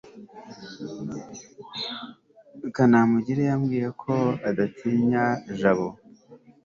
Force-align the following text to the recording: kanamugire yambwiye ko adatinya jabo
kanamugire 2.75 3.43
yambwiye 3.49 3.87
ko 4.01 4.13
adatinya 4.49 5.23
jabo 5.59 5.87